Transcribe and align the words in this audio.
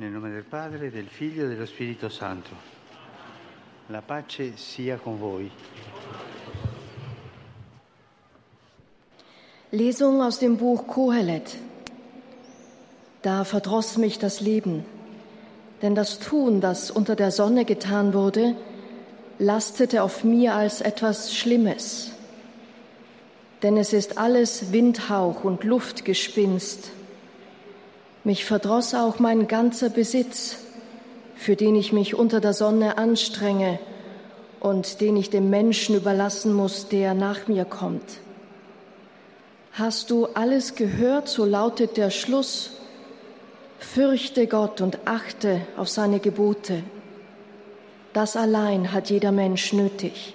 Nel 0.00 0.12
nome 0.12 0.30
del 0.30 0.44
Padre, 0.44 0.90
del 0.90 1.08
Figlio 1.08 1.44
e 1.44 1.48
dello 1.48 1.66
Spirito 1.66 2.08
Santo. 2.08 2.48
La 3.88 4.00
pace 4.00 4.56
sia 4.56 4.96
con 4.96 5.18
voi. 5.18 5.50
Lesung 9.68 10.22
aus 10.22 10.38
dem 10.38 10.56
Buch 10.56 10.86
Kohelet. 10.86 11.54
Da 13.20 13.44
verdross 13.44 13.98
mich 13.98 14.18
das 14.18 14.40
Leben, 14.40 14.86
denn 15.82 15.94
das 15.94 16.18
Tun, 16.18 16.62
das 16.62 16.90
unter 16.90 17.14
der 17.14 17.30
Sonne 17.30 17.66
getan 17.66 18.14
wurde, 18.14 18.56
lastete 19.38 20.02
auf 20.02 20.24
mir 20.24 20.54
als 20.54 20.80
etwas 20.80 21.34
Schlimmes. 21.34 22.12
Denn 23.62 23.76
es 23.76 23.92
ist 23.92 24.16
alles 24.16 24.72
Windhauch 24.72 25.44
und 25.44 25.62
Luftgespinst. 25.62 26.90
Mich 28.22 28.44
verdross 28.44 28.94
auch 28.94 29.18
mein 29.18 29.48
ganzer 29.48 29.88
Besitz, 29.88 30.58
für 31.36 31.56
den 31.56 31.74
ich 31.74 31.92
mich 31.92 32.14
unter 32.14 32.40
der 32.40 32.52
Sonne 32.52 32.98
anstrenge 32.98 33.78
und 34.60 35.00
den 35.00 35.16
ich 35.16 35.30
dem 35.30 35.48
Menschen 35.48 35.96
überlassen 35.96 36.52
muss, 36.52 36.88
der 36.88 37.14
nach 37.14 37.48
mir 37.48 37.64
kommt. 37.64 38.18
Hast 39.72 40.10
du 40.10 40.26
alles 40.26 40.74
gehört, 40.74 41.28
so 41.28 41.46
lautet 41.46 41.96
der 41.96 42.10
Schluss, 42.10 42.72
fürchte 43.78 44.46
Gott 44.46 44.82
und 44.82 44.98
achte 45.06 45.62
auf 45.78 45.88
seine 45.88 46.20
Gebote. 46.20 46.82
Das 48.12 48.36
allein 48.36 48.92
hat 48.92 49.08
jeder 49.08 49.32
Mensch 49.32 49.72
nötig. 49.72 50.34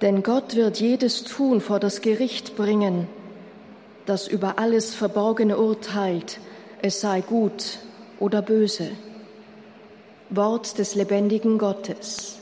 Denn 0.00 0.22
Gott 0.22 0.56
wird 0.56 0.80
jedes 0.80 1.24
Tun 1.24 1.60
vor 1.60 1.80
das 1.80 2.00
Gericht 2.00 2.56
bringen, 2.56 3.08
das 4.10 4.26
über 4.26 4.58
alles 4.58 4.92
Verborgene 4.92 5.56
urteilt, 5.56 6.40
es 6.82 7.00
sei 7.00 7.20
gut 7.20 7.78
oder 8.18 8.42
böse. 8.42 8.90
Wort 10.30 10.78
des 10.78 10.96
lebendigen 10.96 11.58
Gottes. 11.58 12.40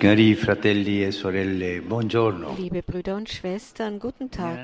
Cari 0.00 0.34
fratelli 0.34 1.04
e 1.04 1.10
sorelle, 1.10 1.82
buongiorno. 1.82 2.54
Liebe 2.58 2.82
Brüder 2.82 3.16
und 3.16 3.28
Schwestern, 3.28 3.98
guten 3.98 4.30
Tag. 4.30 4.58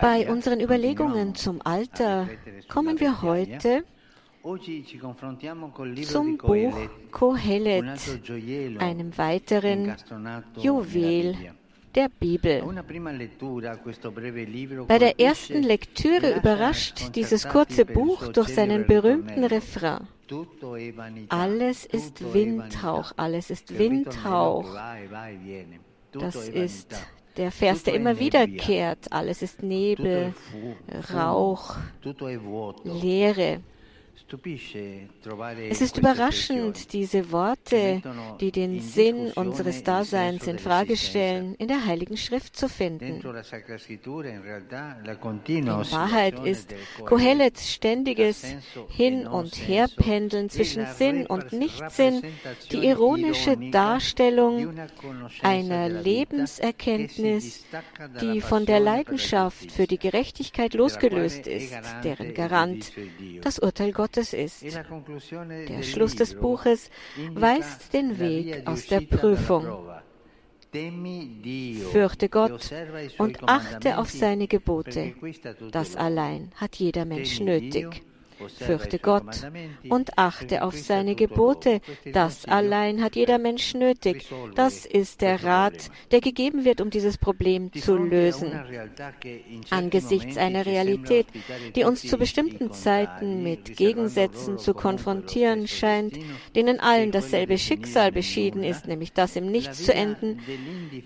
Bei 0.00 0.30
unseren 0.30 0.60
Überlegungen 0.60 1.34
zum 1.34 1.60
Alter 1.62 2.28
kommen 2.68 3.00
wir 3.00 3.20
heute 3.22 3.84
zum 6.04 6.38
Buch 6.38 6.76
Kohelet, 7.10 7.84
einem 8.78 9.16
weiteren 9.16 9.94
Juwel 10.56 11.36
der 11.94 12.08
Bibel. 12.08 12.62
Bei 14.88 14.98
der 14.98 15.20
ersten 15.20 15.62
Lektüre 15.62 16.34
überrascht 16.36 17.14
dieses 17.14 17.48
kurze 17.48 17.84
Buch 17.84 18.28
durch 18.28 18.48
seinen 18.48 18.86
berühmten. 18.86 19.44
Refrain. 19.44 20.08
Alles 21.28 21.84
ist 21.84 22.32
Windhauch, 22.32 23.12
alles 23.16 23.50
ist 23.50 23.78
Windhauch. 23.78 24.66
Das 26.12 26.48
ist 26.48 26.96
der 27.36 27.50
Vers, 27.50 27.82
der 27.82 27.94
immer 27.94 28.18
wiederkehrt. 28.18 29.12
Alles 29.12 29.42
ist 29.42 29.62
Nebel. 29.62 30.34
Rauch. 31.12 31.76
Leere. 32.84 33.60
Es 35.68 35.80
ist 35.80 35.98
überraschend, 35.98 36.92
diese 36.92 37.30
Worte, 37.32 38.02
die 38.40 38.50
den 38.50 38.80
Sinn 38.80 39.30
unseres 39.32 39.82
Daseins 39.82 40.46
in 40.46 40.58
Frage 40.58 40.96
stellen, 40.96 41.54
in 41.56 41.68
der 41.68 41.84
Heiligen 41.84 42.16
Schrift 42.16 42.56
zu 42.56 42.68
finden. 42.68 43.20
In 43.20 43.24
Wahrheit 45.92 46.46
ist 46.46 46.74
Kohelets 47.04 47.72
ständiges 47.72 48.44
e 48.44 48.56
Hin- 48.88 49.26
und 49.26 49.54
Herpendeln 49.54 50.46
e 50.46 50.48
zwischen 50.48 50.86
Sinn 50.86 51.26
und 51.26 51.52
Nichtsinn 51.52 52.22
die 52.70 52.86
ironische 52.86 53.56
Darstellung 53.70 54.74
einer 55.42 55.88
Lebenserkenntnis, 55.88 57.64
die 58.20 58.40
von 58.40 58.66
der 58.66 58.80
Leidenschaft 58.80 59.72
für 59.72 59.86
die 59.86 59.98
Gerechtigkeit 59.98 60.74
losgelöst 60.74 61.46
ist, 61.46 61.74
deren 62.02 62.28
il 62.28 62.32
Garant 62.32 62.92
das 63.42 63.58
Urteil 63.58 63.92
Gottes 63.92 64.01
ist. 64.32 64.62
La 64.74 64.84
conclusione 64.84 65.64
Der 65.66 65.82
Schluss 65.82 66.14
des 66.16 66.34
Buches 66.34 66.90
weist 67.34 67.92
den 67.92 68.18
Weg 68.18 68.66
aus 68.66 68.86
der 68.86 69.00
Prüfung. 69.00 69.66
Fürchte 71.92 72.28
Gott 72.28 72.70
und 73.18 73.48
achte 73.48 73.98
auf 73.98 74.10
seine 74.10 74.48
Gebote. 74.48 75.14
Das 75.70 75.96
allein 75.96 76.50
hat 76.56 76.76
jeder 76.76 77.04
Mensch 77.04 77.40
nötig. 77.40 78.02
Fürchte 78.48 78.98
Gott 78.98 79.50
und 79.88 80.18
achte 80.18 80.62
auf 80.62 80.76
seine 80.76 81.14
Gebote. 81.14 81.80
Das 82.12 82.44
allein 82.44 83.02
hat 83.02 83.16
jeder 83.16 83.38
Mensch 83.38 83.74
nötig. 83.74 84.26
Das 84.54 84.86
ist 84.86 85.20
der 85.20 85.42
Rat, 85.44 85.90
der 86.10 86.20
gegeben 86.20 86.64
wird, 86.64 86.80
um 86.80 86.90
dieses 86.90 87.18
Problem 87.18 87.72
zu 87.72 87.96
lösen. 87.96 88.52
Angesichts 89.70 90.36
einer 90.36 90.66
Realität, 90.66 91.26
die 91.74 91.84
uns 91.84 92.02
zu 92.02 92.18
bestimmten 92.18 92.72
Zeiten 92.72 93.42
mit 93.42 93.76
Gegensätzen 93.76 94.58
zu 94.58 94.74
konfrontieren 94.74 95.66
scheint, 95.66 96.18
denen 96.54 96.80
allen 96.80 97.12
dasselbe 97.12 97.58
Schicksal 97.58 98.12
beschieden 98.12 98.62
ist, 98.62 98.86
nämlich 98.86 99.12
das 99.12 99.36
im 99.36 99.46
Nichts 99.50 99.84
zu 99.84 99.94
enden, 99.94 100.40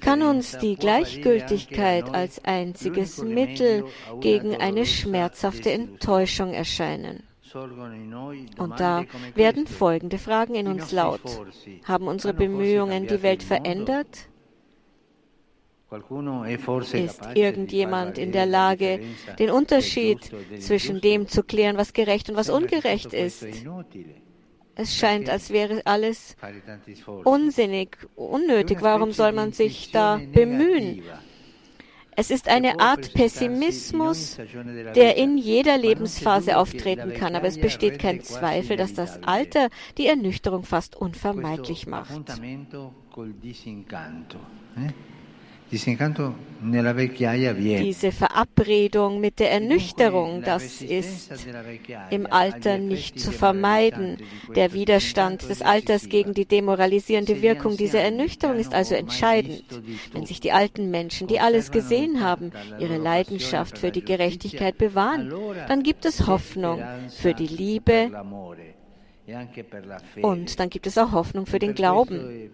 kann 0.01 0.23
uns 0.23 0.59
die 0.59 0.77
Gleichgültigkeit 0.77 2.13
als 2.15 2.45
einziges 2.45 3.23
Mittel 3.23 3.85
gegen 4.21 4.57
eine 4.57 4.87
schmerzhafte. 4.87 5.77
Enttäuschung 5.77 6.53
erscheinen. 6.53 7.25
Und 8.59 8.81
da 8.81 9.05
werden 9.34 9.67
folgende 9.67 10.19
Fragen 10.19 10.55
in 10.55 10.67
uns 10.67 10.93
laut. 10.93 11.21
Haben 11.84 12.09
unsere 12.09 12.34
Bemühungen 12.34 13.07
die 13.07 13.23
Welt 13.23 13.43
verändert? 13.43 14.29
Ist 16.93 17.21
irgendjemand 17.35 18.19
in 18.19 18.33
der 18.33 18.47
Lage, 18.47 18.99
differenza 18.99 19.33
den 19.35 19.51
Unterschied 19.51 20.33
e 20.53 20.59
zwischen 20.59 21.01
dem 21.01 21.29
zu 21.29 21.45
klären, 21.45 21.77
was 21.77 21.93
gerecht 21.93 22.29
und 22.29 22.37
was 22.37 22.51
ungerecht 22.51 23.12
ist? 23.12 23.47
Es 24.75 24.95
scheint, 24.97 25.31
als 25.31 25.51
wäre 25.51 25.83
alles 25.85 26.37
unsinnig, 27.25 27.97
unnötig. 28.17 28.79
Warum 28.83 29.12
soll 29.12 29.33
man 29.33 29.53
sich 29.53 29.93
da 29.93 30.21
bemühen? 30.33 31.03
Es 32.19 32.31
ist 32.31 32.49
eine 32.49 32.81
Art 32.81 33.12
Pessimismus, 33.12 34.38
der 34.94 35.16
in 35.19 35.37
jeder 35.37 35.77
Lebensphase 35.77 36.56
auftreten 36.56 37.12
kann, 37.12 37.34
aber 37.37 37.47
es 37.47 37.60
besteht 37.60 37.99
kein 37.99 38.22
Zweifel, 38.22 38.78
dass 38.78 38.94
das 38.94 39.22
Alter 39.22 39.69
die 39.99 40.06
Ernüchterung 40.06 40.65
fast 40.65 40.97
unvermeidlich 40.97 41.87
macht. 41.87 42.22
Diese 45.72 45.97
Verabredung 48.12 49.21
mit 49.21 49.41
der 49.41 49.50
Ernüchterung, 49.50 50.43
das 50.43 50.81
ist 50.81 51.32
im 52.10 52.27
Alter 52.27 52.78
nicht 52.78 53.19
zu 53.19 53.32
vermeiden. 53.32 54.19
Der 54.55 54.72
Widerstand 54.72 55.49
des 55.49 55.62
Alters 55.62 56.09
gegen 56.09 56.34
die 56.34 56.44
demoralisierende 56.44 57.43
Wirkung 57.43 57.76
dieser 57.76 58.00
Ernüchterung 58.00 58.59
ist 58.59 58.75
also 58.75 58.94
entscheidend. 58.94 59.65
Wenn 60.12 60.25
sich 60.25 60.41
die 60.41 60.53
alten 60.53 60.91
Menschen, 60.91 61.26
die 61.26 61.41
alles 61.41 61.72
gesehen 61.72 62.22
haben, 62.22 62.53
ihre 62.78 62.99
Leidenschaft 62.99 63.78
für 63.78 63.91
die 63.91 64.05
Gerechtigkeit 64.05 64.78
bewahren, 64.78 65.34
dann 65.66 65.82
gibt 65.82 66.05
es 66.05 66.28
Hoffnung 66.28 66.81
für 67.21 67.34
die 67.34 67.49
Liebe 67.49 68.12
und 70.22 70.60
dann 70.60 70.70
gibt 70.70 70.87
es 70.87 70.98
auch 70.98 71.12
Hoffnung 71.12 71.47
für 71.47 71.59
den 71.59 71.75
Glauben. 71.75 72.50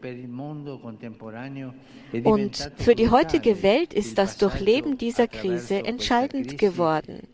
Und 2.25 2.73
für 2.77 2.95
die 2.95 3.11
heutige 3.11 3.63
Welt 3.63 3.93
ist 3.93 4.17
das 4.19 4.39
Durchleben 4.39 4.97
dieser 4.97 5.29
Krise 5.29 5.85
entscheidend 5.85 6.57
geworden. 6.59 7.29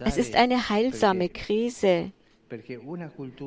Es 0.00 0.16
ist 0.16 0.34
eine 0.34 0.68
heilsame 0.68 1.28
Krise, 1.28 2.12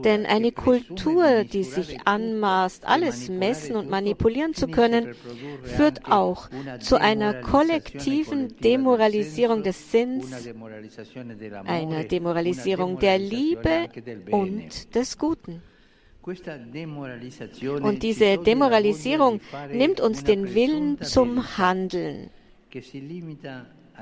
denn 0.04 0.26
eine 0.26 0.52
Kultur, 0.52 1.44
di 1.44 1.62
die 1.62 1.64
sich 1.64 2.08
anmaßt, 2.08 2.86
alles 2.86 3.30
messen 3.30 3.76
und 3.76 3.90
manipulieren 3.90 4.54
zu 4.54 4.68
können, 4.68 5.16
führt 5.64 6.06
auch 6.06 6.50
zu 6.80 7.00
einer 7.00 7.42
kollektiven 7.42 8.56
Demoralisierung 8.58 9.64
des 9.64 9.92
Sinns, 9.92 10.50
einer 11.66 12.04
Demoralisierung 12.04 13.00
der 13.00 13.18
Liebe 13.18 13.90
und 14.30 14.94
des 14.96 15.18
Guten. 15.18 15.62
Und 16.24 18.04
diese 18.04 18.38
Demoralisierung 18.38 19.42
nimmt 19.72 20.00
uns 20.00 20.24
den 20.24 20.54
Willen 20.54 21.02
zum 21.02 21.58
Handeln. 21.58 22.30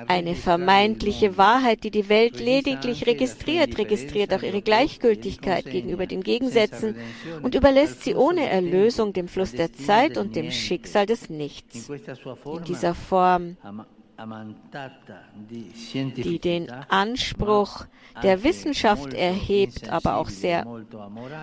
Eine 0.08 0.36
vermeintliche. 0.36 1.38
Wahrheit, 1.38 1.84
die 1.84 1.92
die 1.92 2.10
Welt 2.10 2.40
lediglich 2.40 3.06
registriert, 3.06 3.78
registriert 3.78 4.34
auch 4.34 4.44
ihre 4.44 4.62
Gleichgültigkeit 4.62 5.66
gegenüber 5.66 6.06
den 6.06 6.24
Gegensätzen 6.24 6.96
und 7.42 7.56
überlässt 7.56 8.04
sie 8.04 8.16
ohne 8.16 8.50
Erlösung 8.50 9.14
dem 9.14 9.28
Fluss 9.28 9.52
der 9.52 9.74
Zeit 9.74 10.18
und 10.18 10.36
dem. 10.36 10.52
Schicksal 10.52 11.06
des 11.06 11.30
Nichts. 11.30 11.90
In 11.90 12.64
dieser 12.66 12.94
Form 12.94 13.58
die 16.16 16.40
den 16.40 16.70
Anspruch 16.70 17.86
der 18.24 18.44
Wissenschaft 18.44 19.14
erhebt, 19.14 19.90
aber 19.90 20.18
auch 20.18 20.30
sehr 20.30 20.66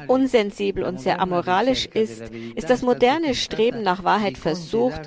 unsensibel 0.09 0.85
und 0.85 1.01
sehr 1.01 1.21
amoralisch 1.21 1.87
ist, 1.87 2.23
ist 2.55 2.71
das 2.71 2.83
moderne 2.83 3.35
Streben 3.35 3.83
nach 3.83 4.05
Wahrheit 4.05 4.39
versucht, 4.39 5.01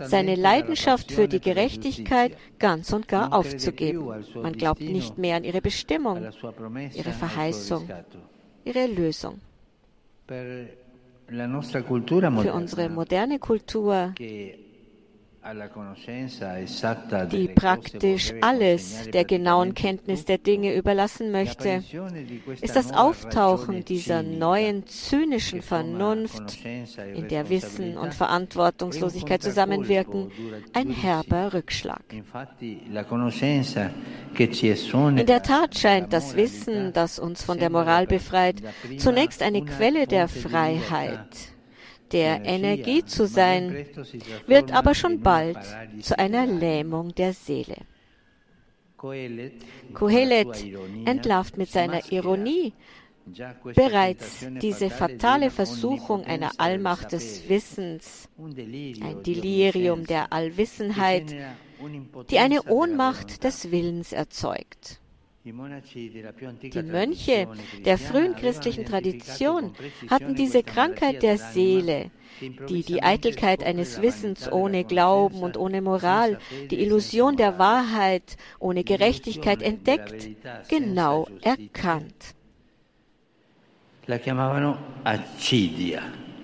seine 0.00 0.34
Leidenschaft 0.34 1.12
für 1.12 1.28
die 1.28 1.40
Gerechtigkeit 1.40 2.36
ganz 2.58 2.92
und 2.92 3.08
gar 3.08 3.32
aufzugeben. 3.32 4.24
Man 4.34 4.52
glaubt 4.52 4.80
nicht 4.80 5.18
mehr 5.18 5.36
an 5.36 5.44
ihre 5.44 5.60
Bestimmung, 5.60 6.26
ihre 6.94 7.12
Verheißung, 7.12 7.88
ihre 8.64 8.80
Erlösung. 8.80 9.40
Für 10.26 10.68
unsere 12.52 12.90
moderne 12.90 13.38
Kultur 13.38 14.12
die 17.30 17.48
praktisch 17.48 18.32
alles 18.40 19.10
der 19.12 19.24
genauen 19.24 19.74
Kenntnis 19.74 20.24
der 20.24 20.38
Dinge 20.38 20.74
überlassen 20.74 21.32
möchte, 21.32 21.84
ist 22.62 22.76
das 22.76 22.92
Auftauchen 22.92 23.84
dieser 23.84 24.22
neuen 24.22 24.86
zynischen 24.86 25.60
Vernunft, 25.60 26.64
in 27.14 27.28
der 27.28 27.50
Wissen 27.50 27.98
und 27.98 28.14
Verantwortungslosigkeit 28.14 29.42
zusammenwirken, 29.42 30.30
ein 30.72 30.88
herber 30.88 31.52
Rückschlag. 31.52 32.04
In 32.10 32.24
der 35.26 35.42
Tat 35.42 35.78
scheint 35.78 36.12
das 36.12 36.36
Wissen, 36.36 36.92
das 36.94 37.18
uns 37.18 37.42
von 37.42 37.58
der 37.58 37.70
Moral 37.70 38.06
befreit, 38.06 38.62
zunächst 38.96 39.42
eine 39.42 39.64
Quelle 39.64 40.06
der 40.06 40.28
Freiheit 40.28 41.53
der 42.14 42.44
Energie 42.44 43.04
zu 43.04 43.26
sein, 43.26 43.86
wird 44.46 44.72
aber 44.72 44.94
schon 44.94 45.20
bald 45.20 45.58
zu 46.00 46.18
einer 46.18 46.46
Lähmung 46.46 47.14
der 47.14 47.32
Seele. 47.34 47.76
Kohelet 48.96 50.64
entlarvt 51.04 51.58
mit 51.58 51.70
seiner 51.70 52.10
Ironie 52.10 52.72
bereits 53.74 54.46
diese 54.62 54.90
fatale 54.90 55.50
Versuchung 55.50 56.24
einer 56.24 56.52
Allmacht 56.58 57.12
des 57.12 57.48
Wissens, 57.48 58.28
ein 58.38 59.22
Delirium 59.22 60.06
der 60.06 60.32
Allwissenheit, 60.32 61.34
die 62.30 62.38
eine 62.38 62.62
Ohnmacht 62.62 63.44
des 63.44 63.70
Willens 63.70 64.12
erzeugt. 64.12 65.00
Die 65.44 65.52
Mönche 65.52 67.48
der 67.84 67.98
frühen 67.98 68.34
christlichen 68.34 68.86
Tradition 68.86 69.74
hatten 70.08 70.34
diese 70.34 70.62
Krankheit 70.62 71.22
der 71.22 71.36
Seele, 71.36 72.10
die 72.40 72.82
die 72.82 73.02
Eitelkeit 73.02 73.62
eines 73.62 74.00
Wissens 74.00 74.50
ohne 74.50 74.84
Glauben 74.84 75.42
und 75.42 75.58
ohne 75.58 75.82
Moral, 75.82 76.38
die 76.70 76.80
Illusion 76.80 77.36
der 77.36 77.58
Wahrheit 77.58 78.38
ohne 78.58 78.84
Gerechtigkeit 78.84 79.60
entdeckt, 79.60 80.30
genau 80.70 81.28
erkannt. 81.42 82.34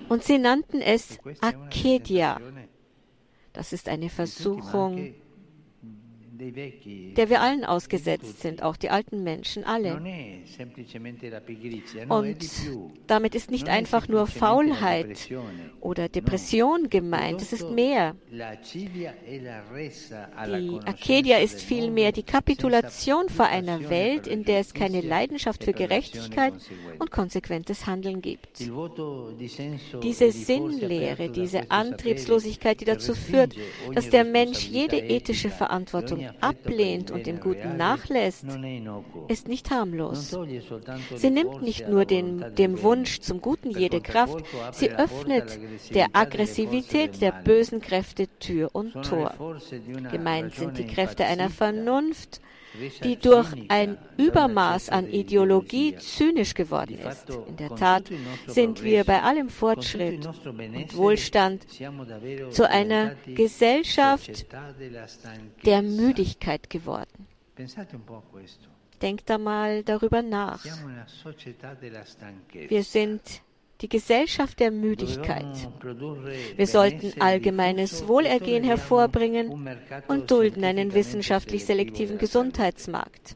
Und 0.09 0.23
sie 0.23 0.37
nannten 0.37 0.79
es 0.79 1.17
Akedia. 1.41 2.39
Das 3.51 3.73
ist 3.73 3.89
eine 3.89 4.09
Versuchung 4.09 5.15
der 6.33 7.29
wir 7.29 7.41
allen 7.41 7.65
ausgesetzt 7.65 8.41
sind, 8.41 8.63
auch 8.63 8.77
die 8.77 8.89
alten 8.89 9.23
Menschen 9.23 9.65
alle. 9.65 10.01
Und 12.07 12.37
damit 13.07 13.35
ist 13.35 13.51
nicht 13.51 13.67
einfach 13.67 14.07
nur 14.07 14.27
Faulheit 14.27 15.29
oder 15.81 16.07
Depression 16.07 16.89
gemeint, 16.89 17.41
es 17.41 17.51
ist 17.51 17.69
mehr. 17.71 18.15
Die 18.31 19.09
Akedia 20.85 21.39
ist 21.39 21.61
vielmehr 21.61 22.13
die 22.13 22.23
Kapitulation 22.23 23.27
vor 23.27 23.47
einer 23.47 23.89
Welt, 23.89 24.25
in 24.25 24.45
der 24.45 24.59
es 24.59 24.73
keine 24.73 25.01
Leidenschaft 25.01 25.65
für 25.65 25.73
Gerechtigkeit 25.73 26.53
und 26.99 27.11
konsequentes 27.11 27.87
Handeln 27.87 28.21
gibt. 28.21 28.59
Diese 30.01 30.31
Sinnlehre, 30.31 31.29
diese 31.29 31.71
Antriebslosigkeit, 31.71 32.79
die 32.79 32.85
dazu 32.85 33.15
führt, 33.15 33.53
dass 33.93 34.09
der 34.09 34.23
Mensch 34.23 34.67
jede 34.67 34.97
ethische 34.97 35.49
Verantwortung 35.49 36.21
ablehnt 36.39 37.11
und 37.11 37.25
dem 37.25 37.39
Guten 37.39 37.77
nachlässt, 37.77 38.45
ist 39.27 39.47
nicht 39.47 39.71
harmlos. 39.71 40.37
Sie 41.15 41.29
nimmt 41.29 41.61
nicht 41.61 41.87
nur 41.87 42.05
den, 42.05 42.55
dem 42.55 42.81
Wunsch 42.81 43.19
zum 43.19 43.41
Guten 43.41 43.71
jede 43.71 44.01
Kraft, 44.01 44.43
sie 44.71 44.91
öffnet 44.91 45.59
der 45.93 46.07
Aggressivität 46.13 47.21
der 47.21 47.31
bösen 47.31 47.81
Kräfte 47.81 48.27
Tür 48.39 48.69
und 48.73 48.93
Tor. 49.03 49.33
Gemeint 50.11 50.55
sind 50.55 50.77
die 50.77 50.87
Kräfte 50.87 51.25
einer 51.25 51.49
Vernunft, 51.49 52.41
die 53.03 53.17
durch 53.17 53.47
ein 53.67 53.97
Übermaß 54.17 54.89
an 54.89 55.07
Ideologie 55.07 55.95
zynisch 55.97 56.53
geworden 56.53 56.97
ist. 56.97 57.29
In 57.47 57.57
der 57.57 57.75
Tat 57.75 58.05
sind 58.47 58.83
wir 58.83 59.03
bei 59.03 59.21
allem 59.21 59.49
Fortschritt 59.49 60.25
und 60.25 60.95
Wohlstand 60.95 61.65
zu 62.51 62.69
einer 62.69 63.15
Gesellschaft 63.25 64.45
der 65.65 65.81
Müdigkeit 65.81 66.69
geworden. 66.69 67.27
Denkt 69.01 69.29
da 69.29 69.37
mal 69.37 69.83
darüber 69.83 70.21
nach. 70.21 70.63
Wir 72.51 72.83
sind 72.83 73.21
die 73.81 73.89
Gesellschaft 73.89 74.59
der 74.59 74.71
Müdigkeit. 74.71 75.69
Wir 76.55 76.67
sollten 76.67 77.19
allgemeines 77.19 78.07
Wohlergehen 78.07 78.63
hervorbringen 78.63 79.69
und 80.07 80.29
dulden 80.29 80.63
einen 80.63 80.93
wissenschaftlich 80.93 81.65
selektiven 81.65 82.17
Gesundheitsmarkt. 82.17 83.35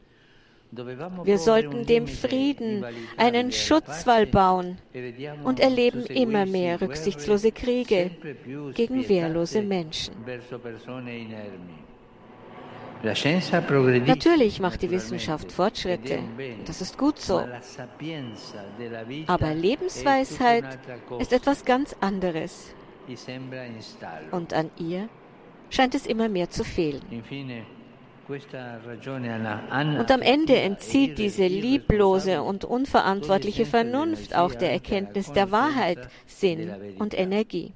Wir 1.24 1.38
sollten 1.38 1.86
dem 1.86 2.08
Frieden 2.08 2.86
einen 3.18 3.52
Schutzwall 3.52 4.26
bauen 4.26 4.78
und 5.44 5.60
erleben 5.60 6.06
immer 6.06 6.46
mehr 6.46 6.82
rücksichtslose 6.82 7.52
Kriege 7.52 8.12
gegen 8.74 9.08
wehrlose 9.08 9.62
Menschen. 9.62 10.14
Natürlich 13.06 14.60
macht 14.60 14.82
die 14.82 14.92
Wissenschaft 14.92 15.52
Fortschritte, 15.52 16.20
das 16.66 16.82
ist 16.82 16.98
gut 16.98 17.20
so. 17.20 17.44
Aber 19.28 19.54
Lebensweisheit 19.54 20.80
ist 21.20 21.34
etwas 21.34 21.66
ganz 21.66 21.96
anderes. 22.00 22.74
Und 24.32 24.54
an 24.54 24.72
ihr 24.78 25.10
scheint 25.70 25.96
es 25.96 26.06
immer 26.06 26.30
mehr 26.30 26.50
zu 26.50 26.64
fehlen. 26.64 27.02
Und 28.28 30.12
am 30.12 30.22
Ende 30.22 30.56
entzieht 30.56 31.20
diese 31.20 31.46
lieblose 31.46 32.42
und 32.42 32.66
unverantwortliche 32.66 33.66
Vernunft 33.66 34.36
auch 34.36 34.56
der 34.56 34.72
Erkenntnis 34.72 35.32
der 35.32 35.52
Wahrheit 35.52 36.10
Sinn 36.26 36.72
und 36.98 37.18
Energie. 37.18 37.74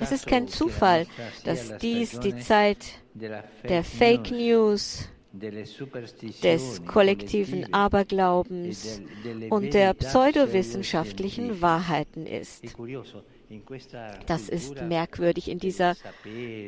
Es 0.00 0.12
ist 0.12 0.26
kein 0.26 0.48
Zufall, 0.48 1.06
dass 1.44 1.76
dies 1.78 2.18
die 2.20 2.36
Zeit 2.38 2.78
der 3.14 3.84
Fake 3.84 4.30
News, 4.30 5.08
des 5.32 6.84
kollektiven 6.84 7.72
Aberglaubens 7.72 9.00
und 9.48 9.72
der 9.72 9.94
pseudowissenschaftlichen 9.94 11.62
Wahrheiten 11.62 12.26
ist. 12.26 12.64
Das 14.26 14.50
ist 14.50 14.82
merkwürdig 14.82 15.48
in 15.48 15.58
dieser 15.58 15.96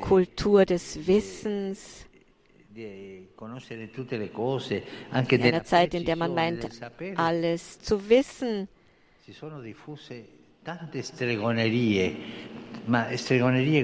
Kultur 0.01 0.65
des 0.65 1.07
Wissens, 1.07 2.07
in 2.75 3.29
einer 5.43 5.65
Zeit, 5.65 5.95
in 5.95 6.05
der 6.05 6.17
man 6.17 6.35
meint, 6.35 6.69
alles 7.17 7.79
zu 7.81 8.09
wissen 8.09 8.69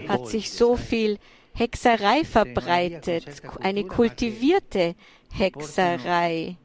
hat 0.09 0.29
sich 0.29 0.51
so 0.51 0.77
viel 0.77 1.19
Hexerei 1.55 2.25
verbreitet, 2.25 3.43
eine 3.61 3.85
kultivierte 3.85 4.95
Hexerei, 5.33 6.57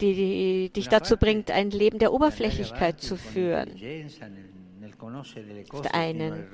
die 0.00 0.70
dich 0.74 0.88
dazu 0.88 1.16
bringt, 1.16 1.50
ein 1.50 1.70
Leben 1.70 1.98
der 1.98 2.12
Oberflächlichkeit 2.12 3.00
zu 3.00 3.16
führen. 3.16 3.70
Auf 5.70 5.82
der 5.82 5.94
einen 5.94 6.46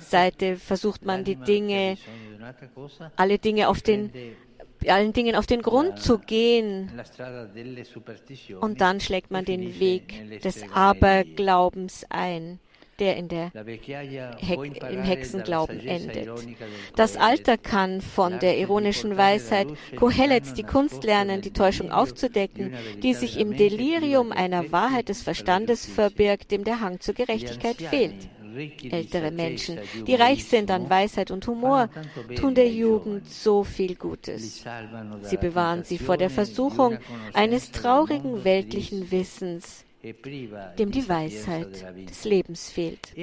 Seite 0.00 0.56
versucht 0.56 1.04
man 1.04 1.24
die 1.24 1.36
Dinge, 1.36 1.96
alle 3.16 3.38
Dinge 3.38 3.68
auf 3.68 3.82
den 3.82 4.10
allen 4.90 5.12
Dingen 5.12 5.36
auf 5.36 5.46
den 5.46 5.62
Grund 5.62 5.98
zu 5.98 6.18
gehen. 6.18 6.90
Und 8.60 8.80
dann 8.80 9.00
schlägt 9.00 9.30
man 9.30 9.44
den 9.44 9.78
Weg 9.80 10.40
des 10.42 10.64
Aberglaubens 10.72 12.06
ein 12.08 12.58
der 12.98 13.16
in 13.16 13.28
der 13.28 13.50
Heck, 13.54 14.82
im 14.90 15.02
Hexenglauben 15.02 15.80
endet. 15.80 16.28
Das 16.96 17.16
Alter 17.16 17.58
kann 17.58 18.00
von 18.00 18.38
der 18.38 18.58
ironischen 18.58 19.16
Weisheit 19.16 19.68
Kohelets 19.96 20.54
die 20.54 20.62
Kunst 20.62 21.04
lernen, 21.04 21.40
die 21.40 21.52
Täuschung 21.52 21.90
aufzudecken, 21.90 22.74
die 23.02 23.14
sich 23.14 23.38
im 23.38 23.56
Delirium 23.56 24.32
einer 24.32 24.70
Wahrheit 24.72 25.08
des 25.08 25.22
Verstandes 25.22 25.86
verbirgt, 25.86 26.50
dem 26.50 26.64
der 26.64 26.80
Hang 26.80 27.00
zur 27.00 27.14
Gerechtigkeit 27.14 27.76
fehlt. 27.76 28.28
Ältere 28.90 29.30
Menschen, 29.30 29.78
die 30.06 30.14
reich 30.14 30.44
sind 30.44 30.70
an 30.70 30.88
Weisheit 30.88 31.30
und 31.30 31.46
Humor, 31.46 31.88
tun 32.36 32.54
der 32.54 32.68
Jugend 32.68 33.28
so 33.28 33.64
viel 33.64 33.94
Gutes. 33.94 34.64
Sie 35.22 35.36
bewahren 35.36 35.84
sie 35.84 35.98
vor 35.98 36.16
der 36.16 36.30
Versuchung 36.30 36.98
eines 37.32 37.72
traurigen 37.72 38.44
weltlichen 38.44 39.10
Wissens, 39.10 39.84
dem 40.78 40.90
die 40.90 41.08
Weisheit 41.08 41.84
des 42.08 42.24
Lebens 42.24 42.70
fehlt. 42.70 43.14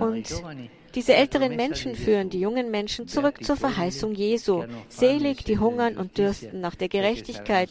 Und 0.00 0.42
diese 0.94 1.14
älteren 1.14 1.56
Menschen 1.56 1.94
führen 1.94 2.28
die 2.28 2.40
jungen 2.40 2.70
Menschen 2.70 3.08
zurück 3.08 3.42
zur 3.42 3.56
Verheißung 3.56 4.14
Jesu. 4.14 4.64
Selig, 4.88 5.44
die 5.44 5.58
hungern 5.58 5.96
und 5.96 6.18
dürsten 6.18 6.60
nach 6.60 6.74
der 6.74 6.88
Gerechtigkeit, 6.88 7.70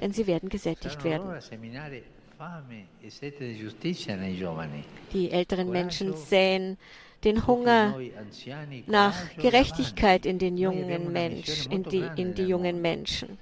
denn 0.00 0.12
sie 0.12 0.26
werden 0.26 0.48
gesättigt 0.48 1.04
werden. 1.04 1.38
Die 5.12 5.30
älteren 5.30 5.70
Menschen 5.70 6.14
säen 6.14 6.76
den 7.24 7.46
Hunger 7.46 7.98
nach 8.86 9.36
Gerechtigkeit 9.36 10.26
in 10.26 10.38
den 10.38 10.58
jungen 10.58 11.12
Mensch, 11.12 11.66
in 11.66 11.82
die, 11.82 12.04
in 12.16 12.34
die 12.34 12.44
jungen 12.44 12.82
Menschen. 12.82 13.38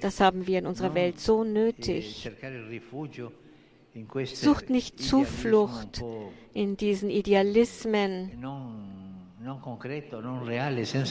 Das 0.00 0.20
haben 0.20 0.46
wir 0.46 0.58
in 0.58 0.66
unserer 0.66 0.94
Welt 0.94 1.18
so 1.20 1.44
nötig. 1.44 2.30
Sucht 4.34 4.70
nicht 4.70 5.00
Zuflucht 5.00 6.02
in 6.54 6.76
diesen 6.76 7.10
Idealismen, 7.10 8.30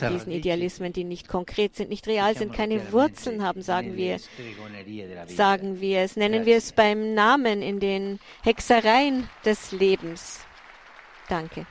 diesen 0.10 0.32
Idealismen, 0.32 0.94
die 0.94 1.04
nicht 1.04 1.28
konkret 1.28 1.76
sind, 1.76 1.90
nicht 1.90 2.08
real 2.08 2.36
sind, 2.36 2.54
keine 2.54 2.92
Wurzeln 2.92 3.44
haben, 3.44 3.62
sagen 3.62 3.96
wir, 3.98 4.18
sagen 5.28 5.82
wir 5.82 6.00
es, 6.00 6.16
nennen 6.16 6.46
wir 6.46 6.58
es 6.58 6.72
beim 6.72 7.14
Namen 7.14 7.62
in 7.62 7.80
den 7.80 8.20
Hexereien 8.44 9.30
des 9.46 9.72
Lebens. 9.72 10.46
Danke. 11.30 11.66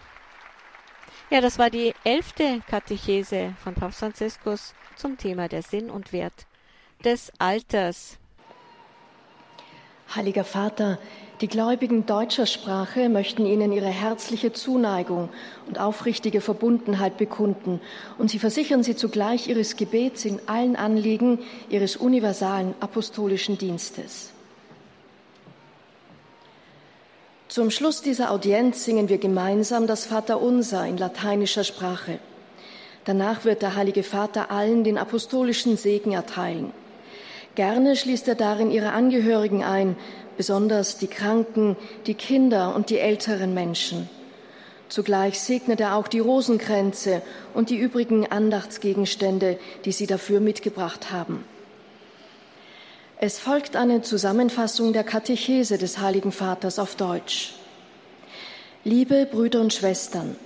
Ja, 1.31 1.41
das 1.41 1.59
war 1.59 1.71
die 1.71 1.95
elfte 2.03 2.61
Katechese 2.69 3.55
von 3.63 3.75
Papst 3.75 4.01
Franziskus 4.01 4.75
zum 4.97 5.17
Thema 5.17 5.49
der 5.49 5.63
Sinn 5.63 5.89
und 5.89 6.13
Wert 6.13 6.47
des 7.05 7.33
Alters. 7.39 8.19
Heiliger 10.15 10.45
Vater, 10.45 10.99
die 11.41 11.49
Gläubigen 11.49 12.05
deutscher 12.05 12.45
Sprache 12.45 13.09
möchten 13.09 13.47
Ihnen 13.47 13.73
ihre 13.73 13.89
herzliche 13.89 14.53
Zuneigung 14.53 15.31
und 15.67 15.79
aufrichtige 15.81 16.43
Verbundenheit 16.43 17.17
bekunden 17.17 17.81
und 18.19 18.31
sie 18.31 18.39
versichern 18.39 18.83
Sie 18.83 18.95
zugleich 18.95 19.49
Ihres 19.49 19.77
Gebets 19.77 20.27
in 20.27 20.39
allen 20.47 20.77
Anliegen 20.77 21.39
Ihres 21.71 21.97
universalen 21.97 22.75
apostolischen 22.81 23.57
Dienstes. 23.57 24.33
Zum 27.49 27.71
Schluss 27.71 28.03
dieser 28.03 28.31
Audienz 28.31 28.85
singen 28.85 29.09
wir 29.09 29.19
gemeinsam 29.19 29.87
das 29.87 30.05
Vaterunser 30.05 30.87
in 30.87 30.99
lateinischer 30.99 31.65
Sprache. 31.65 32.19
Danach 33.07 33.47
wird 33.47 33.63
der 33.63 33.77
Heilige 33.77 34.03
Vater 34.03 34.51
allen 34.51 34.85
den 34.85 34.99
apostolischen 34.99 35.79
Segen 35.79 36.13
erteilen. 36.13 36.73
Gerne 37.55 37.97
schließt 37.97 38.29
er 38.29 38.37
darin 38.37 38.71
ihre 38.71 38.93
Angehörigen 38.93 39.65
ein, 39.65 39.97
besonders 40.37 40.99
die 40.99 41.09
Kranken, 41.09 41.77
die 42.07 42.15
Kinder 42.15 42.75
und 42.75 42.91
die 42.91 42.99
älteren 42.99 43.55
Menschen. 43.55 44.09
Zugleich 44.89 45.41
segnet 45.41 45.81
er 45.81 45.95
auch 45.95 46.09
die 46.09 46.19
Rosenkränze 46.19 47.23
und 47.55 47.71
die 47.71 47.77
übrigen 47.77 48.27
Andachtsgegenstände, 48.27 49.59
die 49.85 49.93
sie 49.93 50.07
dafür 50.07 50.41
mitgebracht 50.41 51.13
haben. 51.13 51.45
Es 53.19 53.39
folgt 53.39 53.77
eine 53.77 54.03
Zusammenfassung 54.03 54.93
der 54.93 55.05
Katechese 55.05 55.77
des 55.77 55.99
Heiligen 55.99 56.33
Vaters 56.33 56.79
auf 56.79 56.95
Deutsch. 56.95 57.55
Liebe 58.83 59.27
Brüder 59.31 59.61
und 59.61 59.75
Schwestern, 59.75 60.37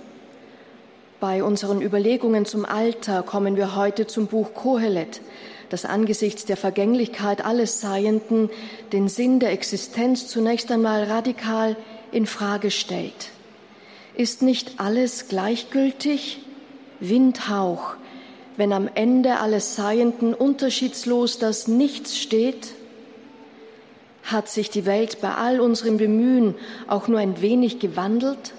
bei 1.21 1.41
unseren 1.41 1.81
Überlegungen 1.81 2.45
zum 2.45 2.65
Alter 2.65 3.23
kommen 3.23 3.55
wir 3.55 3.77
heute 3.77 4.05
zum 4.07 4.27
Buch 4.27 4.53
Kohelet, 4.53 5.21
das 5.69 5.85
angesichts 5.85 6.45
der 6.45 6.57
Vergänglichkeit 6.57 7.43
alles 7.43 7.81
Seienden 7.81 8.49
den 8.91 9.07
Sinn 9.07 9.39
der 9.39 9.51
Existenz 9.51 10.27
zunächst 10.27 10.71
einmal 10.71 11.03
radikal 11.03 11.75
in 12.11 12.25
Frage 12.25 12.71
stellt. 12.71 13.31
Ist 14.15 14.41
nicht 14.41 14.79
alles 14.79 15.27
gleichgültig? 15.27 16.39
Windhauch, 17.01 17.95
wenn 18.55 18.71
am 18.71 18.89
Ende 18.93 19.39
alles 19.39 19.75
Seienden 19.75 20.33
unterschiedslos 20.33 21.39
das 21.39 21.67
Nichts 21.67 22.17
steht? 22.17 22.73
Hat 24.23 24.47
sich 24.47 24.69
die 24.69 24.85
Welt 24.85 25.19
bei 25.21 25.35
all 25.35 25.59
unserem 25.59 25.97
Bemühen 25.97 26.55
auch 26.87 27.07
nur 27.07 27.19
ein 27.19 27.41
wenig 27.41 27.79
gewandelt? 27.79 28.53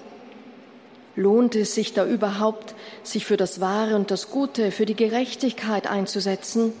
Lohnt 1.15 1.55
es 1.55 1.73
sich 1.73 1.93
da 1.93 2.05
überhaupt, 2.05 2.75
sich 3.01 3.25
für 3.25 3.37
das 3.37 3.59
Wahre 3.59 3.95
und 3.95 4.11
das 4.11 4.29
Gute, 4.29 4.71
für 4.71 4.85
die 4.85 4.95
Gerechtigkeit 4.95 5.87
einzusetzen? 5.87 6.73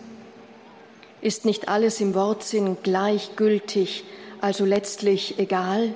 Ist 1.21 1.45
nicht 1.45 1.67
alles 1.67 1.99
im 1.99 2.13
Wortsinn 2.13 2.77
gleichgültig, 2.83 4.03
also 4.39 4.65
letztlich 4.65 5.39
egal? 5.39 5.93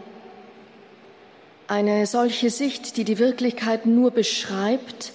Eine 1.68 2.06
solche 2.08 2.50
Sicht, 2.50 2.98
die 2.98 3.04
die 3.04 3.20
Wirklichkeit 3.20 3.86
nur 3.86 4.12
beschreibt, 4.12 5.14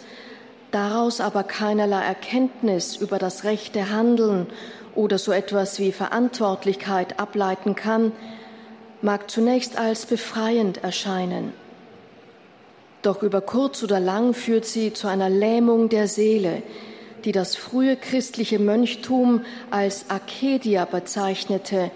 daraus 0.70 1.20
aber 1.20 1.42
keinerlei 1.42 2.02
Erkenntnis 2.02 2.96
über 2.96 3.18
das 3.18 3.44
rechte 3.44 3.90
Handeln 3.90 4.46
oder 4.94 5.18
so 5.18 5.32
etwas 5.32 5.78
wie 5.78 5.92
Verantwortlichkeit 5.92 7.18
ableiten 7.18 7.74
kann, 7.74 8.12
mag 9.02 9.30
zunächst 9.30 9.76
als 9.76 10.06
befreiend 10.06 10.82
erscheinen. 10.82 11.52
Doch 13.02 13.22
über 13.22 13.40
kurz 13.40 13.82
oder 13.82 14.00
lang 14.00 14.34
führt 14.34 14.64
sie 14.64 14.92
zu 14.92 15.08
einer 15.08 15.28
Lähmung 15.28 15.88
der 15.88 16.08
Seele, 16.08 16.62
die 17.26 17.32
das 17.32 17.56
frühe 17.56 17.96
christliche 17.96 18.60
Mönchtum 18.60 19.44
als 19.70 20.08
Akedia 20.08 20.84
bezeichnete, 20.84 21.90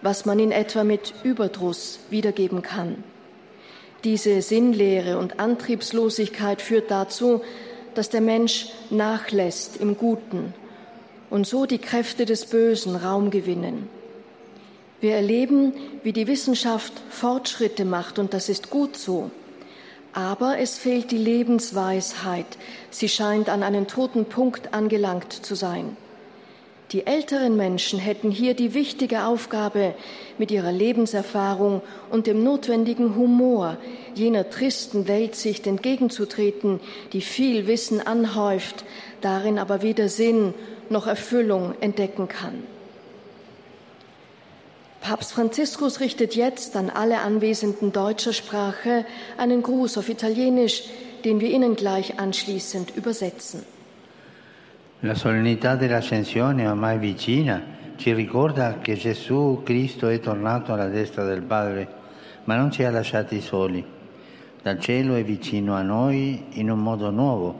was 0.00 0.24
man 0.24 0.38
in 0.38 0.50
etwa 0.50 0.84
mit 0.84 1.12
Überdruss 1.22 2.00
wiedergeben 2.08 2.62
kann. 2.62 3.04
Diese 4.04 4.40
Sinnlehre 4.40 5.18
und 5.18 5.38
Antriebslosigkeit 5.38 6.62
führt 6.62 6.90
dazu, 6.90 7.42
dass 7.94 8.08
der 8.08 8.22
Mensch 8.22 8.70
nachlässt 8.88 9.76
im 9.76 9.98
Guten 9.98 10.54
und 11.28 11.46
so 11.46 11.66
die 11.66 11.78
Kräfte 11.78 12.24
des 12.24 12.46
Bösen 12.46 12.96
Raum 12.96 13.30
gewinnen. 13.30 13.88
Wir 15.02 15.14
erleben, 15.14 15.74
wie 16.02 16.14
die 16.14 16.26
Wissenschaft 16.26 16.94
Fortschritte 17.10 17.84
macht, 17.84 18.18
und 18.18 18.32
das 18.32 18.48
ist 18.48 18.70
gut 18.70 18.96
so. 18.96 19.30
Aber 20.12 20.58
es 20.58 20.78
fehlt 20.78 21.10
die 21.10 21.18
Lebensweisheit. 21.18 22.58
Sie 22.90 23.08
scheint 23.08 23.48
an 23.48 23.62
einen 23.62 23.86
toten 23.86 24.24
Punkt 24.24 24.74
angelangt 24.74 25.32
zu 25.32 25.54
sein. 25.54 25.96
Die 26.92 27.06
älteren 27.06 27.56
Menschen 27.56 28.00
hätten 28.00 28.32
hier 28.32 28.54
die 28.54 28.74
wichtige 28.74 29.24
Aufgabe, 29.24 29.94
mit 30.38 30.50
ihrer 30.50 30.72
Lebenserfahrung 30.72 31.82
und 32.10 32.26
dem 32.26 32.42
notwendigen 32.42 33.14
Humor 33.14 33.76
jener 34.16 34.50
tristen 34.50 35.06
Weltsicht 35.06 35.68
entgegenzutreten, 35.68 36.80
die 37.12 37.20
viel 37.20 37.68
Wissen 37.68 38.04
anhäuft, 38.04 38.84
darin 39.20 39.60
aber 39.60 39.82
weder 39.82 40.08
Sinn 40.08 40.52
noch 40.88 41.06
Erfüllung 41.06 41.74
entdecken 41.80 42.26
kann. 42.26 42.64
Papst 45.10 45.32
Franziskus 45.32 45.98
richtet 45.98 46.36
jetzt 46.36 46.76
an 46.76 46.88
alle 46.88 47.18
Anwesenden 47.18 47.90
deutscher 47.90 48.32
Sprache 48.32 49.04
einen 49.38 49.60
Gruß 49.60 49.98
auf 49.98 50.08
Italienisch, 50.08 50.84
den 51.24 51.40
wir 51.40 51.50
Ihnen 51.50 51.74
gleich 51.74 52.20
anschließend 52.20 52.96
übersetzen. 52.96 53.64
La 55.02 55.16
solennità 55.16 55.74
dell'ascensione 55.74 56.68
ormai 56.68 57.00
vicina 57.00 57.60
ci 57.96 58.12
ricorda 58.12 58.78
che 58.78 58.94
Gesù 58.94 59.62
Cristo 59.64 60.06
è 60.06 60.20
tornato 60.20 60.72
alla 60.72 60.86
destra 60.86 61.24
del 61.24 61.42
Padre, 61.42 61.88
ma 62.44 62.54
non 62.54 62.70
ci 62.70 62.84
ha 62.84 62.92
lasciati 62.92 63.40
soli. 63.40 63.84
Dal 64.62 64.78
cielo 64.78 65.16
è 65.16 65.24
vicino 65.24 65.74
a 65.74 65.82
noi 65.82 66.44
in 66.50 66.70
un 66.70 66.78
modo 66.78 67.10
nuovo, 67.10 67.52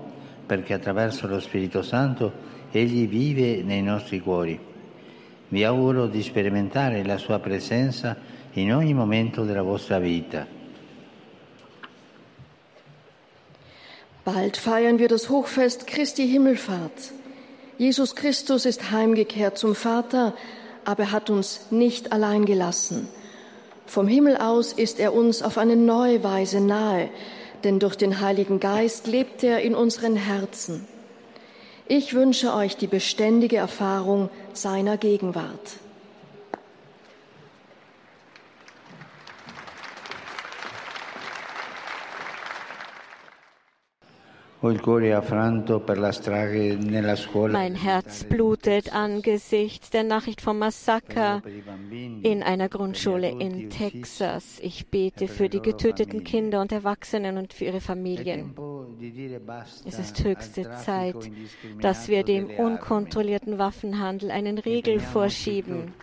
perché 0.47 0.75
attraverso 0.75 1.27
lo 1.27 1.41
Spirito 1.41 1.83
Santo 1.83 2.33
Egli 2.71 3.09
vive 3.09 3.65
nei 3.65 3.83
nostri 3.83 4.21
cuori. 4.21 4.70
Vi 5.53 5.65
auguro 5.65 6.07
di 6.07 6.23
sperimentare 6.23 7.05
la 7.05 7.19
sua 7.19 7.41
presenza 7.41 8.17
in 8.53 8.73
ogni 8.73 8.95
momento 8.95 9.43
della 9.43 9.63
vostra 9.63 9.99
vita. 9.99 10.47
Bald 14.23 14.57
feiern 14.57 14.97
wir 14.99 15.09
das 15.09 15.29
Hochfest 15.29 15.89
Christi 15.89 16.29
Himmelfahrt. 16.29 17.13
Jesus 17.79 18.15
Christus 18.15 18.65
ist 18.65 18.93
heimgekehrt 18.93 19.59
zum 19.59 19.75
Vater, 19.75 20.35
aber 20.85 21.03
er 21.05 21.13
hat 21.13 21.31
uns 21.31 21.67
nicht 21.71 22.13
allein 22.13 22.45
gelassen. 22.45 23.09
Vom 23.87 24.07
Himmel 24.07 24.37
aus 24.37 24.73
ist 24.73 25.01
er 25.01 25.13
uns 25.13 25.43
auf 25.43 25.59
eine 25.59 25.75
neue 25.75 26.23
Weise 26.23 26.61
nahe, 26.61 27.11
denn 27.65 27.81
durch 27.81 27.97
den 27.97 28.21
Heiligen 28.21 28.61
Geist 28.61 29.09
lebt 29.09 29.43
er 29.43 29.63
in 29.63 29.75
unseren 29.75 30.15
Herzen. 30.15 30.87
Ich 31.93 32.15
wünsche 32.15 32.55
euch 32.55 32.77
die 32.77 32.87
beständige 32.87 33.57
Erfahrung 33.57 34.31
seiner 34.53 34.97
Gegenwart. 34.97 35.81
Mein 44.63 44.79
Herz 47.75 48.25
blutet 48.25 48.95
angesichts 48.95 49.89
der 49.89 50.05
Nachricht 50.05 50.43
vom 50.43 50.59
Massaker 50.59 51.41
in 51.91 52.43
einer 52.43 52.69
Grundschule 52.69 53.31
in 53.31 53.71
Texas. 53.71 54.59
Ich 54.61 54.89
bete 54.89 55.29
für 55.29 55.49
die 55.49 55.63
getöteten 55.63 56.25
Kinder 56.25 56.61
und 56.61 56.73
Erwachsenen 56.73 57.39
und 57.39 57.55
für 57.55 57.65
ihre 57.65 57.81
Familien. 57.81 58.55
Es 59.87 59.99
ist 59.99 60.23
höchste 60.25 60.71
Zeit, 60.73 61.31
dass 61.81 62.09
wir 62.09 62.23
dem 62.23 62.51
unkontrollierten 62.51 63.59
Waffenhandel 63.59 64.31
einen 64.31 64.59
Riegel 64.59 65.01
vorschieben. 65.01 65.95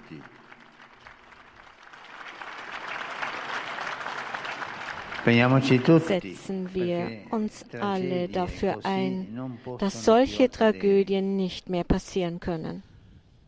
Setzen 5.27 6.69
wir 6.73 7.19
uns 7.31 7.65
alle 7.79 8.27
dafür 8.29 8.79
ein, 8.83 9.57
dass 9.79 10.05
solche 10.05 10.49
Tragödien 10.49 11.35
nicht 11.35 11.69
mehr 11.69 11.83
passieren 11.83 12.39
können. 12.39 12.83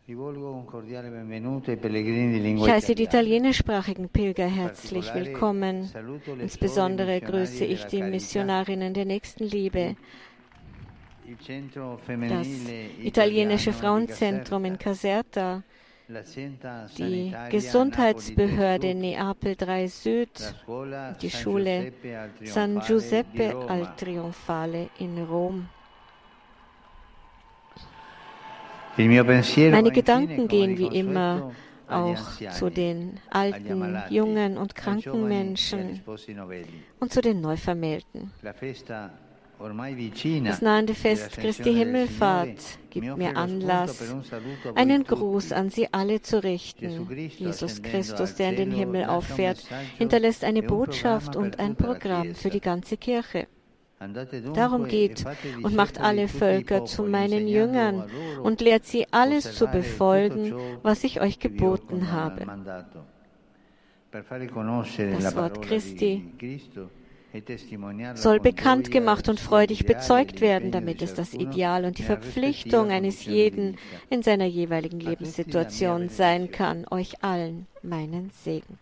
Ich 0.08 0.18
heiße 2.68 2.96
die 2.96 3.04
italienischsprachigen 3.04 4.10
Pilger 4.10 4.48
herzlich 4.48 5.14
willkommen. 5.14 5.88
Insbesondere 6.40 7.22
grüße 7.22 7.64
ich 7.64 7.86
die 7.86 8.02
Missionarinnen 8.02 8.96
der 8.96 9.06
Nächstenliebe, 9.06 9.96
das 12.28 12.48
italienische 13.04 13.72
Frauenzentrum 13.72 14.66
in 14.66 14.80
Caserta, 14.80 15.62
die 16.98 17.36
Gesundheitsbehörde 17.52 18.96
Neapel 18.96 19.56
3 19.56 19.88
Süd, 19.88 20.56
die 21.22 21.30
Schule 21.30 21.94
San 22.44 22.80
Giuseppe 22.80 23.56
al 23.68 23.94
Trionfale 23.96 24.90
in 24.98 25.24
Rom. 25.24 25.68
Meine 28.98 29.92
Gedanken 29.92 30.48
gehen 30.48 30.78
wie 30.78 31.00
immer 31.00 31.52
auch 31.88 32.52
zu 32.52 32.70
den 32.70 33.20
alten, 33.30 34.02
jungen 34.10 34.58
und 34.58 34.76
kranken 34.76 35.28
Menschen 35.28 36.02
und 37.00 37.14
zu 37.14 37.22
den 37.22 37.42
Neuvermählten. 37.42 38.32
Das 39.60 40.62
nahende 40.62 40.94
Fest 40.94 41.34
Christi 41.34 41.74
Himmelfahrt 41.74 42.80
gibt 42.90 43.18
mir 43.18 43.36
Anlass, 43.36 44.16
einen 44.76 45.04
Gruß 45.04 45.52
an 45.52 45.70
Sie 45.70 45.92
alle 45.92 46.22
zu 46.22 46.42
richten. 46.42 47.10
Jesus 47.38 47.82
Christus, 47.82 48.36
der 48.36 48.52
in 48.52 48.56
den 48.56 48.72
Himmel 48.72 49.06
auffährt, 49.06 49.60
hinterlässt 49.98 50.46
eine 50.46 50.64
Botschaft 50.64 51.36
und 51.36 51.60
ein 51.60 51.76
Programm 51.76 52.36
für 52.36 52.50
die 52.50 52.62
ganze 52.62 52.96
Kirche. 52.96 53.48
Darum 54.54 54.88
geht 54.88 55.26
und 55.62 55.76
macht 55.76 56.00
alle 56.00 56.30
Völker 56.30 56.86
zu 56.86 57.04
meinen 57.04 57.50
Jüngern 57.50 58.10
und 58.42 58.62
lehrt 58.62 58.86
sie 58.86 59.08
alles 59.12 59.56
zu 59.56 59.68
befolgen, 59.68 60.56
was 60.84 61.04
ich 61.04 61.20
euch 61.20 61.40
geboten 61.40 62.14
habe. 62.14 62.46
Das 64.12 65.36
Wort 65.36 65.62
Christi 65.62 66.24
soll 68.16 68.40
bekannt 68.40 68.92
gemacht 68.92 69.30
und 69.30 69.40
freudig 69.40 69.86
bezeugt 69.86 70.42
werden, 70.42 70.72
damit 70.72 71.02
es 71.02 71.14
das 71.14 71.34
Ideal 71.34 71.86
und 71.86 71.98
die 71.98 72.04
Verpflichtung 72.04 72.90
eines 72.92 73.26
jeden 73.26 73.78
in 74.10 74.24
seiner 74.24 74.46
jeweiligen 74.46 75.00
Lebenssituation 75.00 76.10
sein 76.10 76.52
kann, 76.52 76.86
euch 76.90 77.24
allen 77.24 77.68
meinen 77.84 78.32
Segen. 78.32 78.80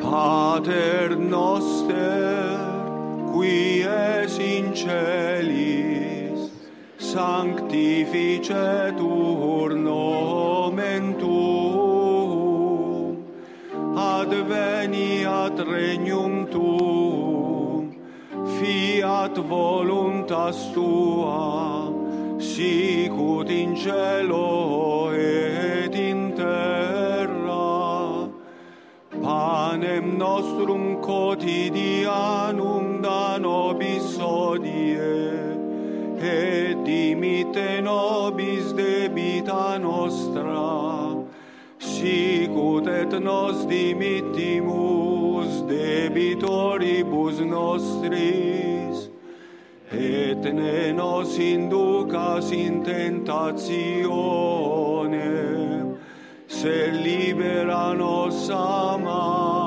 Pater 0.00 1.14
noster, 1.14 2.58
qui 3.32 3.82
es 3.82 4.38
in 4.38 4.74
celis, 4.74 5.89
sanctificetur 7.10 9.74
nomen 9.74 11.18
tuum, 11.18 13.18
adveniat 13.96 15.58
regnum 15.72 16.46
tuum, 16.52 17.84
fiat 18.54 19.34
voluntas 19.52 20.58
tua, 20.72 21.90
sicut 22.38 23.50
in 23.50 23.74
cielo 23.74 25.10
et 25.10 25.94
in 25.94 26.32
terra, 26.36 28.28
panem 29.20 30.16
nostrum 30.16 31.02
quotidianum 31.02 33.02
da 33.02 33.38
nobis 33.38 34.18
odie, 34.18 35.39
et 36.20 36.74
dimite 36.84 37.80
nobis 37.82 38.72
debita 38.74 39.78
nostra, 39.78 41.24
sicut 41.78 42.86
et 42.86 43.20
nos 43.20 43.64
dimittimus 43.66 45.62
debitoribus 45.66 47.40
nostris, 47.40 49.08
et 49.92 50.52
ne 50.52 50.92
nos 50.92 51.38
inducas 51.38 52.52
in 52.52 52.82
tentatione, 52.84 53.56
se 56.46 56.90
libera 56.92 57.94
nos 57.94 58.50
a 58.50 58.98
malo. 58.98 59.60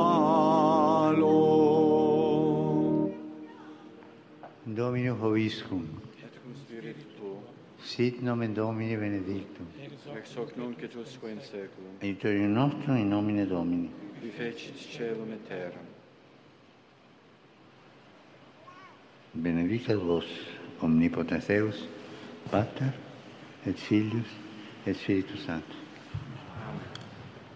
Domino 4.66 5.16
Hoviscum. 5.16 6.03
Sit 7.84 8.22
nomen 8.22 8.54
Domini 8.54 8.96
benedictum. 8.96 9.68
Ex 10.16 10.36
hoc 10.36 10.56
nunc 10.56 10.82
et 10.82 10.96
usque 10.96 11.30
in 11.30 11.40
seculum. 11.42 11.98
Aiutorium 12.02 12.54
nostrum 12.54 12.96
in 12.96 13.10
nomine 13.10 13.46
Domini. 13.46 13.90
Qui 14.22 14.30
fecit 14.30 14.78
celum 14.78 15.34
et 15.34 15.48
terram. 15.48 15.86
Benedicat 19.34 19.96
vos, 19.96 20.26
omnipotens 20.82 21.46
Deus, 21.48 21.88
Pater, 22.50 22.94
et 23.66 23.78
Filius, 23.78 24.30
et 24.86 24.94
Spiritus 24.94 25.46
Sanctus. 25.46 25.83